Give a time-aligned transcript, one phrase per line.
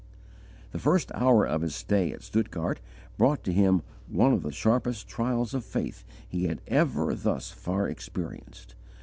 [0.71, 2.79] The first hour of his stay at Stuttgart
[3.19, 7.87] brought to him one of the sharpest trials of faith he had ever thus far
[7.87, 8.73] experienced.